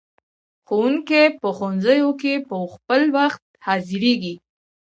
[0.67, 4.35] ښوونکي په ښوونځیو کې په خپل وخت حاضریږي.